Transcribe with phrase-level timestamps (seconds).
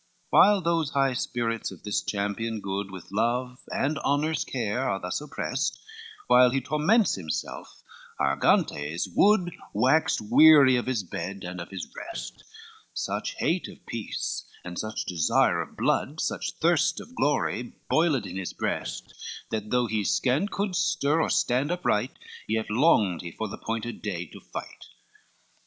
[0.33, 4.99] L While those high spirits of this champion good, With love and honor's care are
[4.99, 5.77] thus oppressed,
[6.25, 7.83] While he torments himself,
[8.19, 12.43] Argantes wood, Waxed weary of his bed and of his rest,
[12.95, 18.37] Such hate of peace, and such desire of blood, Such thirst of glory, boiled in
[18.37, 19.13] his breast;
[19.51, 24.01] That though he scant could stir or stand upright, Yet longed he for the appointed
[24.01, 24.85] day to fight.